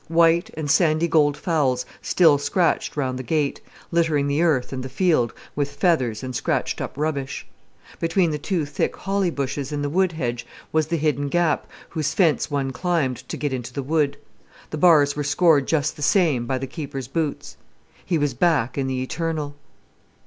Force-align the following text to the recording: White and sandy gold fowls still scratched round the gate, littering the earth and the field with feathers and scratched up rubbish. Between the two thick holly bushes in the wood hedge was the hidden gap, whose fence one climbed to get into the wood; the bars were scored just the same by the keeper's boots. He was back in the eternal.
White 0.07 0.49
and 0.55 0.67
sandy 0.67 1.07
gold 1.07 1.37
fowls 1.37 1.85
still 2.01 2.39
scratched 2.39 2.97
round 2.97 3.19
the 3.19 3.23
gate, 3.23 3.61
littering 3.91 4.25
the 4.25 4.41
earth 4.41 4.73
and 4.73 4.81
the 4.81 4.89
field 4.89 5.31
with 5.55 5.69
feathers 5.75 6.23
and 6.23 6.35
scratched 6.35 6.81
up 6.81 6.97
rubbish. 6.97 7.45
Between 7.99 8.31
the 8.31 8.39
two 8.39 8.65
thick 8.65 8.95
holly 8.97 9.29
bushes 9.29 9.71
in 9.71 9.83
the 9.83 9.91
wood 9.91 10.13
hedge 10.13 10.43
was 10.71 10.87
the 10.87 10.97
hidden 10.97 11.29
gap, 11.29 11.67
whose 11.89 12.15
fence 12.15 12.49
one 12.49 12.71
climbed 12.71 13.17
to 13.29 13.37
get 13.37 13.53
into 13.53 13.71
the 13.73 13.83
wood; 13.83 14.17
the 14.71 14.77
bars 14.79 15.15
were 15.15 15.23
scored 15.23 15.67
just 15.67 15.95
the 15.95 16.01
same 16.01 16.47
by 16.47 16.57
the 16.57 16.65
keeper's 16.65 17.07
boots. 17.07 17.55
He 18.03 18.17
was 18.17 18.33
back 18.33 18.79
in 18.79 18.87
the 18.87 19.03
eternal. 19.03 19.53